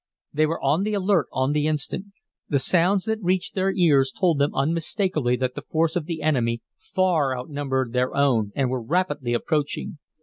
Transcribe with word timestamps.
They 0.33 0.47
were 0.47 0.59
on 0.61 0.81
the 0.81 0.95
alert 0.95 1.27
on 1.31 1.51
the 1.51 1.67
instant. 1.67 2.07
The 2.49 2.57
sounds 2.57 3.05
that 3.05 3.21
reached 3.21 3.53
their 3.53 3.71
ears 3.71 4.11
told 4.11 4.39
them 4.39 4.55
unmistakably 4.55 5.35
that 5.35 5.53
the 5.53 5.61
force 5.61 5.95
of 5.95 6.07
the 6.07 6.23
enemy 6.23 6.63
far 6.75 7.37
outnumbered 7.37 7.93
their 7.93 8.15
own, 8.17 8.51
and 8.55 8.71
were 8.71 8.81
rapidly 8.81 9.35
approaching. 9.35 9.99